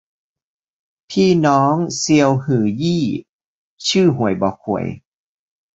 [1.09, 3.05] พี่น้องเซียวฮื่อยี้
[3.87, 4.85] ชื่อฮวยบ่อข่วย